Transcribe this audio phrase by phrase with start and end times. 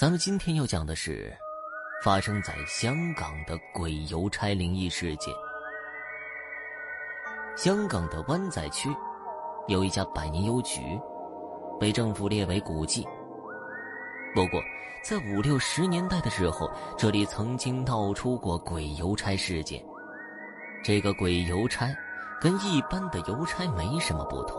[0.00, 1.30] 咱们今天要讲的是
[2.02, 5.34] 发生在香港的鬼邮差灵异事件。
[7.54, 8.88] 香港的湾仔区
[9.68, 10.80] 有一家百年邮局，
[11.78, 13.06] 被政府列为古迹。
[14.34, 14.58] 不过，
[15.04, 19.84] 在五六十年代的时候，这里曾经闹出过鬼邮差事件。
[20.82, 21.94] 这个鬼邮差
[22.40, 24.58] 跟一般的邮差没什么不同，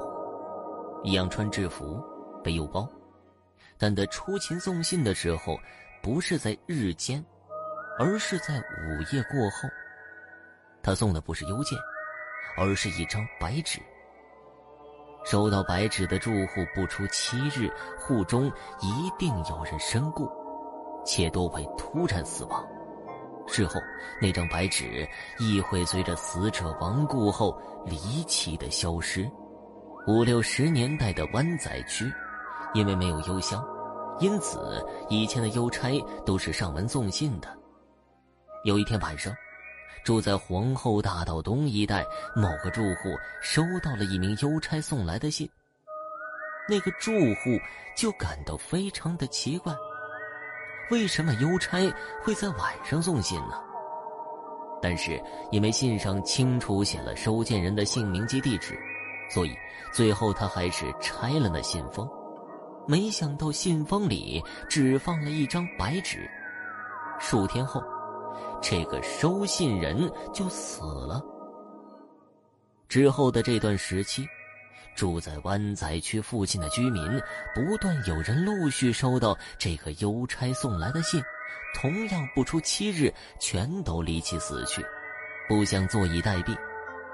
[1.04, 2.00] 一样穿制服，
[2.44, 2.88] 背邮包。
[3.78, 5.58] 但他出勤送信的时候，
[6.02, 7.24] 不是在日间，
[8.00, 9.68] 而是在午夜过后。
[10.84, 11.78] 他送的不是邮件，
[12.58, 13.80] 而是一张白纸。
[15.24, 18.52] 收到白纸的住户不出七日，户中
[18.82, 20.28] 一定有人身故，
[21.06, 22.68] 且多为突然死亡。
[23.48, 23.80] 事后，
[24.22, 25.08] 那张白纸
[25.40, 29.30] 亦会随着死者亡故后离奇的消失。
[30.08, 32.12] 五六十年代的湾仔区。
[32.74, 33.64] 因为没有邮箱，
[34.20, 37.48] 因此以前的邮差都是上门送信的。
[38.64, 39.34] 有一天晚上，
[40.04, 45.50] 住在皇后大道东一带某个住户收到了一名邮差送来的信。
[46.70, 47.60] 那个住户
[47.98, 49.74] 就感到非常的奇怪：
[50.92, 51.92] 为什么邮差
[52.24, 53.60] 会在晚上送信呢？
[54.82, 58.80] 但是因为信上清楚写了收件人的姓名及地址，
[59.30, 59.56] 所以
[59.92, 62.10] 最后他还是拆了那信封。
[62.88, 66.30] 没想到信封里只放了一张白纸。
[67.20, 67.84] 数天后，
[68.62, 71.22] 这个收信人就死了。
[72.90, 74.28] 之后的这段时期，
[74.96, 77.04] 住在湾仔区附近的居民
[77.56, 81.22] 不断有人陆续收到这个邮差送来的信，
[81.74, 84.84] 同样不出七日，全都离奇死去。
[85.48, 86.58] 不想坐以待毙，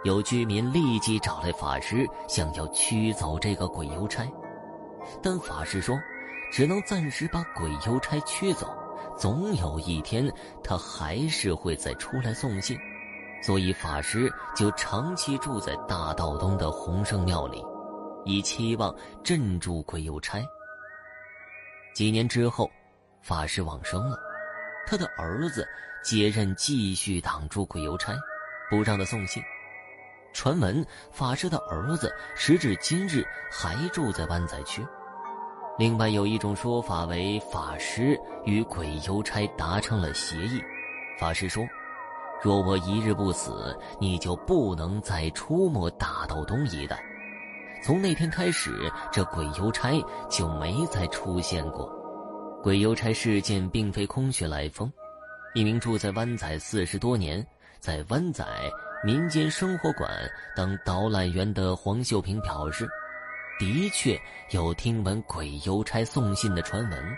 [0.04, 4.26] 有居民立即找来法师，想要驱走这个鬼邮差。
[5.22, 5.98] 但法师说，
[6.52, 8.68] 只能暂时把鬼邮差驱走，
[9.18, 10.32] 总有一天
[10.64, 12.78] 他还是会再出来送信，
[13.42, 17.64] 所以法师就长期住在大道东的洪圣庙里，
[18.26, 20.40] 以期望镇住鬼邮差。
[21.94, 22.70] 几年之后，
[23.22, 24.18] 法师往生了，
[24.86, 25.68] 他的儿子
[26.04, 28.14] 接任，继续挡住鬼邮差，
[28.70, 29.42] 不让他送信。
[30.34, 34.86] 传闻法师的儿子时至今日还住在湾仔区。
[35.78, 40.60] 另外有一种说法为法师与鬼邮差达成了协议，
[41.20, 41.64] 法师说
[42.42, 47.00] ：“若我一日不死，你就不能再出没大道东一带。”
[47.84, 51.88] 从那天开始，这鬼邮差就没再出现过。
[52.64, 54.92] 鬼邮差事件并非空穴来风，
[55.54, 57.46] 一名住在湾仔四十多年，
[57.80, 58.44] 在湾仔
[59.06, 60.10] 民间生活馆
[60.56, 62.90] 当导览员的黄秀平表示。
[63.60, 64.20] 的确
[64.52, 67.18] 有听闻鬼邮差送信的传闻，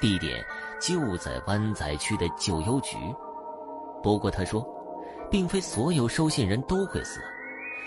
[0.00, 0.42] 地点
[0.80, 2.96] 就在湾仔区的旧邮局。
[4.02, 4.66] 不过他说，
[5.30, 7.20] 并非所有收信人都会死，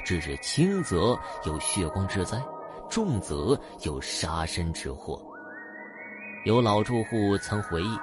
[0.06, 2.40] 只是轻则有血光之灾，
[2.88, 5.19] 重则有杀身之祸。
[6.46, 7.97] 有老住户曾回忆，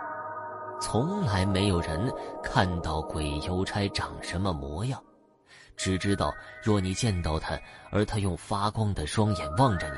[0.80, 2.12] 从来没有人
[2.42, 5.00] 看到鬼邮差长什么模样。
[5.76, 7.58] 只知道，若你见到他，
[7.90, 9.88] 而他用发光的双眼望着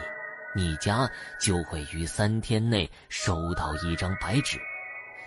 [0.54, 1.08] 你，你家
[1.40, 4.58] 就会于三天内收到一张白纸。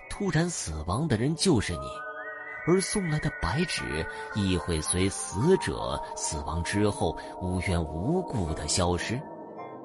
[0.09, 1.87] 突然死亡的人就是你，
[2.67, 9.21] 而送来的白纸亦会随死者死亡之后无缘无故的消失。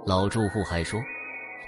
[0.07, 1.01] 老住户还说，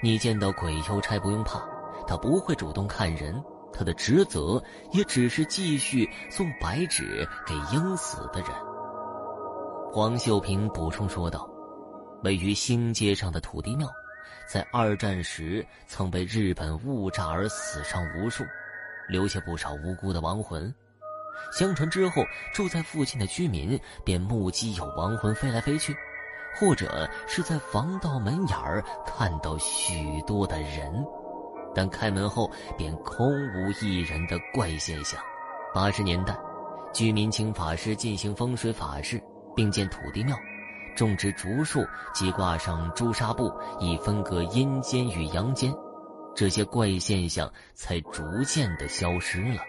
[0.01, 1.61] 你见到鬼邮差不用怕，
[2.07, 8.49] 他不会主动看人，他的职责也只是继续送白纸给应死的人。
[9.89, 11.49] 黄秀平补充说道
[12.23, 13.87] ：“位于新街上的土地庙，
[14.45, 18.43] 在二战时曾被日本误炸而死伤无数，
[19.07, 20.71] 留下不少无辜的亡魂。
[21.57, 22.21] 相传之后，
[22.53, 25.95] 住在附近的居民便目击有亡魂飞来飞去，
[26.59, 31.03] 或者是在防盗门眼儿看到许多的人，
[31.73, 35.19] 但开门后便空无一人的怪现象。
[35.73, 36.37] 八十年代，
[36.93, 39.19] 居民请法师进行风水法事。”
[39.57, 40.37] 并建土地庙，
[40.95, 41.83] 种植竹树
[42.13, 45.73] 及挂上朱砂布，以分隔阴间与阳间，
[46.35, 49.59] 这些怪现象才逐渐的消失了。